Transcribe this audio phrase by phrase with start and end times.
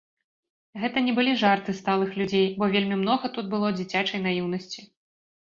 [0.83, 4.81] Гэта не былі жарты сталых людзей, бо вельмі многа тут было дзіцячай наіўнасці.